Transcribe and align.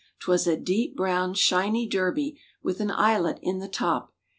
128 0.25 0.25
'Twas 0.25 0.47
a 0.47 0.57
deep 0.59 0.95
brown, 0.97 1.33
shiny 1.35 1.85
Derby 1.85 2.35
With 2.63 2.79
an 2.79 2.89
eyelet 2.89 3.37
in 3.43 3.59
the 3.59 3.67
top. 3.69 4.11